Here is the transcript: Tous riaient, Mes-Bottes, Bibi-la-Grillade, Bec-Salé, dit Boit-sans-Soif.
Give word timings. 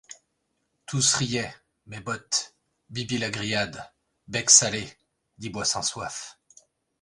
Tous 0.87 1.13
riaient, 1.13 1.53
Mes-Bottes, 1.85 2.55
Bibi-la-Grillade, 2.89 3.87
Bec-Salé, 4.29 4.91
dit 5.37 5.51
Boit-sans-Soif. 5.51 6.39